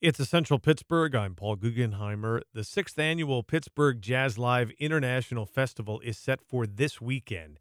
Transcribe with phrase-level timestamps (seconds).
[0.00, 1.16] It's Essential Pittsburgh.
[1.16, 2.42] I'm Paul Guggenheimer.
[2.54, 7.58] The sixth annual Pittsburgh Jazz Live International Festival is set for this weekend.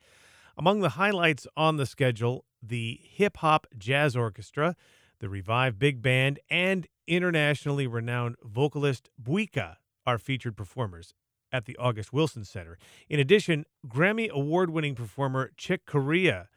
[0.55, 4.75] Among the highlights on the schedule, the Hip Hop Jazz Orchestra,
[5.19, 11.15] the Revive Big Band, and internationally renowned vocalist Buika are featured performers
[11.51, 12.77] at the August Wilson Center.
[13.09, 16.49] In addition, Grammy award winning performer Chick Corea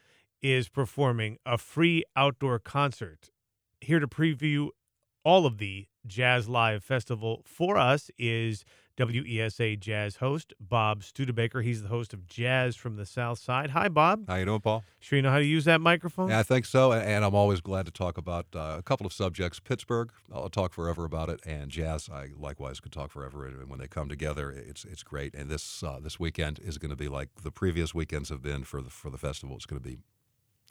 [0.43, 3.31] is performing a free outdoor concert.
[3.81, 4.69] Here to preview
[5.25, 8.65] all of the Jazz Live Festival for us is
[8.97, 11.63] WESA Jazz host Bob Studebaker.
[11.63, 13.71] He's the host of Jazz from the South Side.
[13.71, 14.29] Hi, Bob.
[14.29, 14.85] How you doing, Paul?
[14.99, 16.29] Sure you know how to use that microphone?
[16.29, 19.13] Yeah, I think so, and I'm always glad to talk about uh, a couple of
[19.13, 19.59] subjects.
[19.59, 23.47] Pittsburgh, I'll talk forever about it, and jazz, I likewise could talk forever.
[23.47, 25.35] And when they come together, it's it's great.
[25.35, 28.65] And this uh, this weekend is going to be like the previous weekends have been
[28.65, 29.57] for the for the festival.
[29.57, 29.99] It's going to be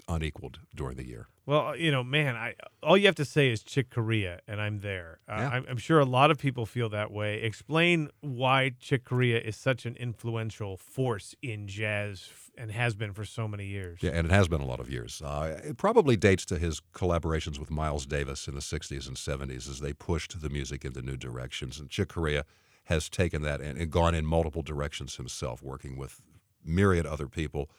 [0.10, 1.28] unequaled during the year.
[1.46, 4.80] Well, you know, man, I all you have to say is Chick Corea, and I'm
[4.80, 5.20] there.
[5.28, 5.50] Uh, Yeah.
[5.50, 7.42] I'm, I'm sure a lot of people feel that way.
[7.42, 13.26] Explain why Chick Corea is such an influential force in jazz and has been for
[13.26, 14.00] so many years.
[14.02, 15.22] Yeah, and it has been a lot of years.
[15.24, 19.70] Uh, it probably dates to his collaborations with Miles Davis in the 60s and 70s
[19.70, 21.80] as they pushed the music into new directions.
[21.80, 22.46] And Chick Corea
[22.86, 26.22] has taken that and, and gone in multiple directions himself, working with
[26.66, 27.70] myriad other people.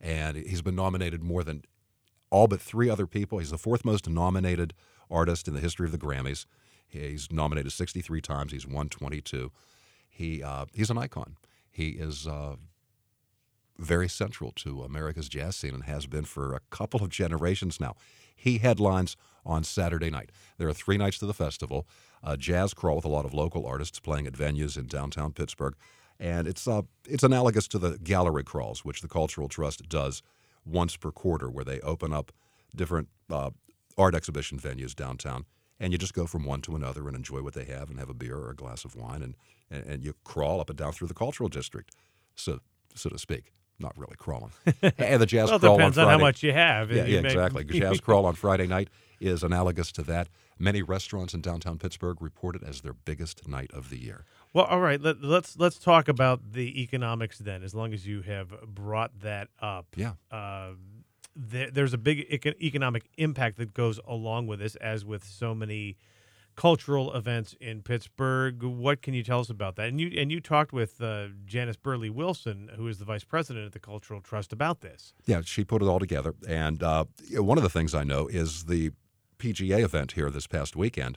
[0.00, 1.62] And he's been nominated more than
[2.30, 3.38] all but three other people.
[3.38, 4.74] He's the fourth most nominated
[5.10, 6.46] artist in the history of the Grammys.
[6.86, 8.52] He's nominated 63 times.
[8.52, 9.50] He's won 22.
[10.08, 11.36] He uh, he's an icon.
[11.70, 12.56] He is uh,
[13.78, 17.94] very central to America's jazz scene and has been for a couple of generations now.
[18.34, 20.30] He headlines on Saturday night.
[20.58, 21.86] There are three nights to the festival.
[22.22, 25.74] A jazz crawl with a lot of local artists playing at venues in downtown Pittsburgh,
[26.18, 30.22] and it's uh, it's analogous to the gallery crawls, which the Cultural Trust does
[30.64, 32.32] once per quarter, where they open up
[32.74, 33.50] different uh,
[33.96, 35.44] art exhibition venues downtown,
[35.80, 38.08] and you just go from one to another and enjoy what they have, and have
[38.08, 39.34] a beer or a glass of wine, and
[39.70, 41.94] and, and you crawl up and down through the cultural district,
[42.34, 42.60] so
[42.94, 43.52] so to speak.
[43.80, 44.50] Not really crawling.
[44.82, 46.06] and the jazz Well, it crawl on Friday.
[46.06, 46.90] on how much you have.
[46.90, 47.64] Yeah, yeah exactly.
[47.64, 48.88] Jazz Crawl on Friday night
[49.20, 50.28] is analogous to that.
[50.58, 54.24] Many restaurants in downtown Pittsburgh report it as their biggest night of the year.
[54.58, 55.00] Well, all right.
[55.00, 57.62] Let, let's let's talk about the economics then.
[57.62, 60.14] As long as you have brought that up, Yeah.
[60.32, 60.70] uh,
[61.36, 65.54] there, there's a big eco- economic impact that goes along with this, as with so
[65.54, 65.96] many
[66.56, 68.64] cultural events in Pittsburgh.
[68.64, 69.90] What can you tell us about that?
[69.90, 73.64] And you and you talked with uh, Janis Burley Wilson, who is the vice president
[73.66, 75.14] at the Cultural Trust, about this.
[75.24, 76.34] Yeah, she put it all together.
[76.48, 77.04] And uh,
[77.34, 78.90] one of the things I know is the
[79.38, 81.16] PGA event here this past weekend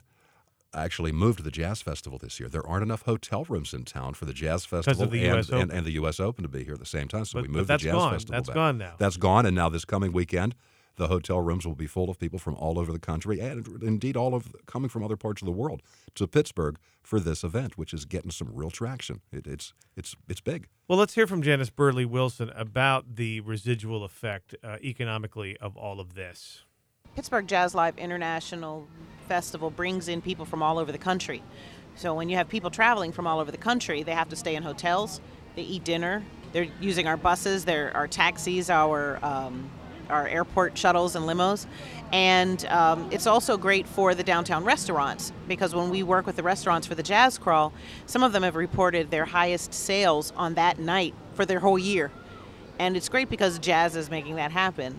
[0.74, 2.48] actually moved to the Jazz Festival this year.
[2.48, 5.86] There aren't enough hotel rooms in town for the Jazz Festival the and, and, and
[5.86, 6.18] the U.S.
[6.20, 7.24] Open to be here at the same time.
[7.24, 8.12] So But- we moved the Jazz gone.
[8.12, 8.54] Festival That's back.
[8.54, 8.94] gone now.
[8.98, 9.46] That's gone.
[9.46, 10.54] And now this coming weekend,
[10.96, 14.16] the hotel rooms will be full of people from all over the country and indeed
[14.16, 15.80] all of coming from other parts of the world
[16.14, 19.20] to Pittsburgh for this event, which is getting some real traction.
[19.32, 20.68] It, it's it's it's big.
[20.88, 25.98] Well, let's hear from Janis Burley Wilson about the residual effect uh, economically of all
[25.98, 26.64] of this.
[27.14, 28.86] Pittsburgh Jazz Live International
[29.28, 31.42] Festival brings in people from all over the country.
[31.94, 34.56] So when you have people traveling from all over the country, they have to stay
[34.56, 35.20] in hotels,
[35.54, 39.70] they eat dinner, they're using our buses, their our taxis, our um,
[40.08, 41.66] our airport shuttles and limos,
[42.12, 46.42] and um, it's also great for the downtown restaurants because when we work with the
[46.42, 47.74] restaurants for the Jazz Crawl,
[48.06, 52.10] some of them have reported their highest sales on that night for their whole year,
[52.78, 54.98] and it's great because jazz is making that happen.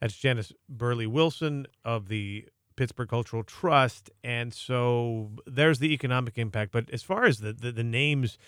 [0.00, 4.10] That's Janis Burley Wilson of the Pittsburgh Cultural Trust.
[4.22, 6.72] And so there's the economic impact.
[6.72, 8.38] But as far as the, the, the names,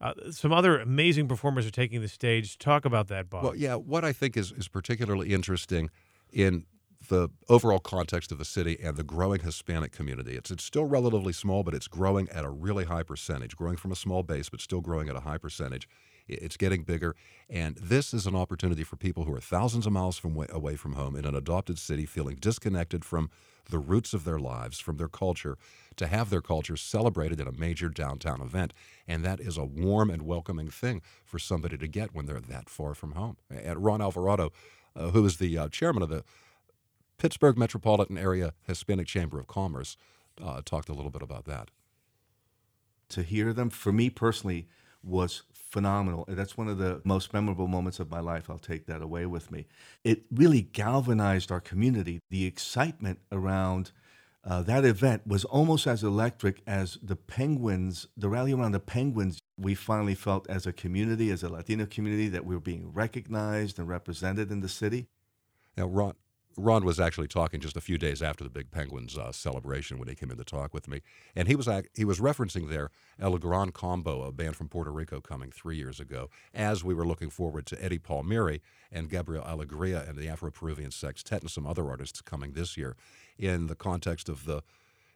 [0.00, 2.58] uh, some other amazing performers are taking the stage.
[2.58, 3.44] Talk about that, Bob.
[3.44, 5.90] Well, yeah, what I think is, is particularly interesting
[6.32, 6.66] in
[7.08, 10.36] the overall context of the city and the growing Hispanic community.
[10.36, 13.92] It's it's still relatively small, but it's growing at a really high percentage, growing from
[13.92, 15.88] a small base, but still growing at a high percentage.
[16.28, 17.16] It's getting bigger,
[17.48, 20.76] and this is an opportunity for people who are thousands of miles from wa- away
[20.76, 23.30] from home in an adopted city, feeling disconnected from
[23.70, 25.58] the roots of their lives, from their culture,
[25.96, 28.72] to have their culture celebrated in a major downtown event,
[29.06, 32.70] and that is a warm and welcoming thing for somebody to get when they're that
[32.70, 33.36] far from home.
[33.50, 34.52] And Ron Alvarado,
[34.96, 36.24] uh, who is the uh, chairman of the
[37.18, 39.96] Pittsburgh Metropolitan Area Hispanic Chamber of Commerce,
[40.42, 41.70] uh, talked a little bit about that.
[43.08, 44.68] to hear them for me personally
[45.02, 46.24] was phenomenal.
[46.28, 48.48] That's one of the most memorable moments of my life.
[48.48, 49.66] I'll take that away with me.
[50.04, 52.20] It really galvanized our community.
[52.30, 53.92] The excitement around
[54.44, 59.38] uh, that event was almost as electric as the penguins the rally around the penguins.
[59.58, 63.78] We finally felt as a community as a latino community that we were being recognized
[63.78, 65.08] and represented in the city.
[65.76, 66.14] Now, Ron,
[66.58, 70.08] Ron was actually talking just a few days after the Big Penguins uh, celebration when
[70.08, 71.00] he came in to talk with me,
[71.36, 75.20] and he was he was referencing there El Gran Combo, a band from Puerto Rico
[75.20, 78.60] coming three years ago, as we were looking forward to Eddie Palmieri
[78.90, 82.96] and Gabriel Alegria and the Afro-Peruvian Sextet and some other artists coming this year,
[83.38, 84.62] in the context of the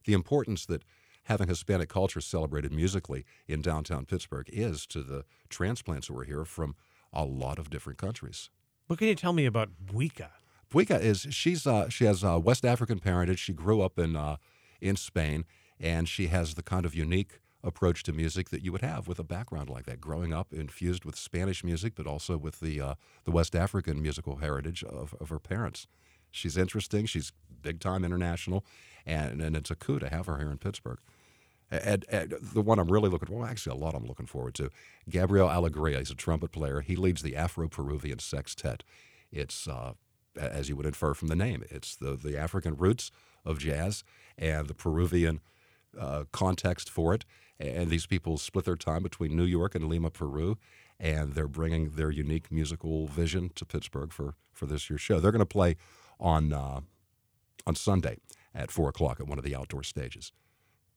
[0.05, 0.85] the importance that
[1.25, 6.45] having Hispanic culture celebrated musically in downtown Pittsburgh is to the transplants who are here
[6.45, 6.77] from
[7.13, 8.51] a lot of different countries.
[8.87, 10.31] What can you tell me about Buika?
[10.73, 13.39] Buika is she's uh, she has uh, West African parentage.
[13.39, 14.37] She grew up in uh,
[14.81, 15.45] in Spain,
[15.79, 19.19] and she has the kind of unique approach to music that you would have with
[19.19, 22.95] a background like that, growing up infused with Spanish music, but also with the uh,
[23.25, 25.87] the West African musical heritage of, of her parents.
[26.31, 27.05] She's interesting.
[27.05, 28.65] She's big time international,
[29.07, 30.99] and, and it's a coup to have her here in Pittsburgh.
[31.71, 34.71] And, and the one I'm really looking well, actually, a lot I'm looking forward to.
[35.09, 36.81] Gabriel Alegria, he's a trumpet player.
[36.81, 38.83] He leads the Afro Peruvian Sextet.
[39.31, 39.93] It's, uh,
[40.37, 43.11] as you would infer from the name, it's the, the African roots
[43.45, 44.05] of jazz
[44.39, 45.41] and the Peruvian
[45.99, 47.25] uh, context for it.
[47.61, 50.59] And these people split their time between New York and Lima, Peru,
[50.99, 55.21] and they're bringing their unique musical vision to Pittsburgh for, for this year's show.
[55.21, 55.77] They're going to play
[56.19, 56.81] on uh,
[57.67, 58.19] on Sunday
[58.55, 60.33] at four o'clock at one of the outdoor stages.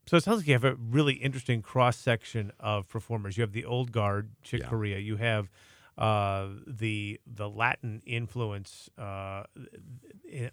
[0.08, 3.38] So it sounds like you have a really interesting cross section of performers.
[3.38, 4.68] You have the old guard, Chick yeah.
[4.68, 5.00] Corea.
[5.00, 5.50] You have
[5.98, 9.44] uh, the the Latin influence uh,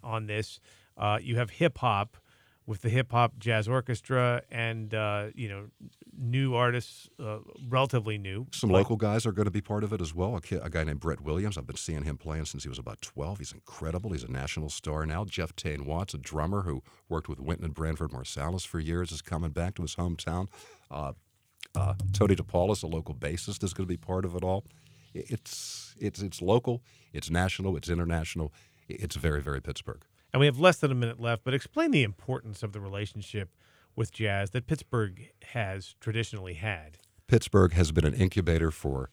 [0.03, 0.59] on this.
[0.97, 2.17] Uh, you have hip hop
[2.65, 5.65] with the hip hop jazz orchestra, and uh, you know
[6.17, 8.47] new artists, uh, relatively new.
[8.51, 10.35] Some like, local guys are going to be part of it as well.
[10.35, 11.57] A, kid, a, guy named Brett Williams.
[11.57, 13.39] I've been seeing him playing since he was about 12.
[13.39, 14.11] He's incredible.
[14.11, 15.25] He's a national star now.
[15.25, 19.21] Jeff Tain Watts, a drummer who worked with Wynton and Branford Marsalis for years, is
[19.21, 20.47] coming back to his hometown.
[20.91, 21.13] Uh,
[21.75, 24.63] uh, Tony DePaolis, a local bassist, is going to be part of it all.
[25.13, 28.53] It's it's it's local, it's national, it's international.
[28.87, 30.03] It's very very Pittsburgh.
[30.31, 33.49] And we have less than a minute left, but explain the importance of the relationship
[33.95, 36.97] with jazz that Pittsburgh has traditionally had.
[37.27, 39.11] Pittsburgh has been an incubator for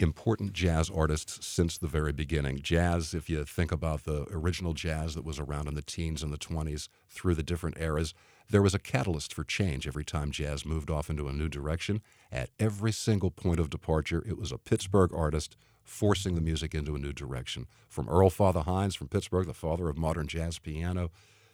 [0.00, 2.60] important jazz artists since the very beginning.
[2.62, 6.32] Jazz, if you think about the original jazz that was around in the teens and
[6.32, 8.14] the 20s through the different eras,
[8.48, 12.00] there was a catalyst for change every time jazz moved off into a new direction.
[12.32, 16.94] At every single point of departure, it was a Pittsburgh artist forcing the music into
[16.94, 17.66] a new direction.
[17.88, 21.10] From Earl Father Hines from Pittsburgh, the father of modern jazz piano,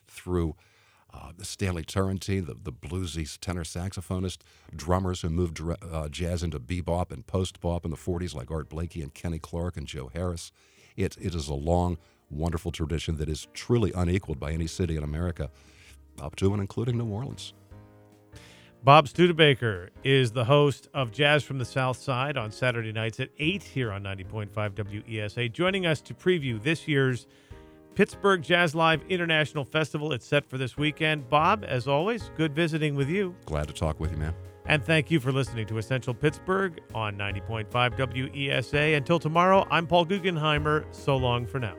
[0.06, 0.54] through
[1.14, 4.38] uh, Stanley Turrentine, the, the bluesy tenor saxophonist,
[4.74, 8.68] drummers who moved uh, jazz into bebop and post bop in the 40s, like Art
[8.68, 10.50] Blakey and Kenny Clarke and Joe Harris.
[10.96, 11.98] It, it is a long,
[12.30, 15.50] wonderful tradition that is truly unequaled by any city in America,
[16.20, 17.54] up to and including New Orleans.
[18.82, 23.30] Bob Studebaker is the host of Jazz from the South Side on Saturday nights at
[23.38, 27.26] 8 here on 90.5 WESA, joining us to preview this year's
[27.94, 30.12] Pittsburgh Jazz Live International Festival.
[30.12, 31.28] It's set for this weekend.
[31.28, 33.34] Bob, as always, good visiting with you.
[33.46, 34.34] Glad to talk with you, man.
[34.66, 38.96] And thank you for listening to Essential Pittsburgh on 90.5 WESA.
[38.96, 40.86] Until tomorrow, I'm Paul Guggenheimer.
[40.94, 41.76] So long for now.